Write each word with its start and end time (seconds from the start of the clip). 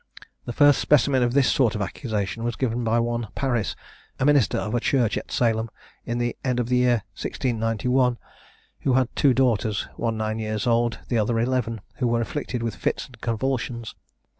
The 0.45 0.51
first 0.51 0.81
specimen 0.81 1.21
of 1.21 1.33
this 1.33 1.47
sort 1.47 1.75
of 1.75 1.81
accusation 1.83 2.43
was 2.43 2.55
given 2.55 2.83
by 2.83 2.99
one 2.99 3.27
Paris, 3.35 3.75
a 4.19 4.25
minister 4.25 4.57
of 4.57 4.73
a 4.73 4.79
church 4.79 5.15
at 5.15 5.31
Salem, 5.31 5.69
in 6.07 6.17
the 6.17 6.35
end 6.43 6.59
of 6.59 6.69
the 6.69 6.77
year 6.77 7.03
1691, 7.21 8.17
who 8.79 8.93
had 8.93 9.15
two 9.15 9.35
daughters, 9.35 9.87
one 9.97 10.17
nine 10.17 10.39
years 10.39 10.65
old, 10.65 10.97
the 11.09 11.19
other 11.19 11.37
eleven, 11.39 11.81
who 11.97 12.07
were 12.07 12.19
afflicted 12.19 12.63
with 12.63 12.75
fits 12.77 13.05
and 13.05 13.21
convulsions. 13.21 13.93